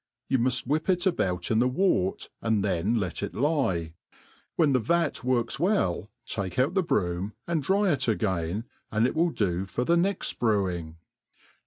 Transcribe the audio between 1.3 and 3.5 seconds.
in the wort, and then k.t it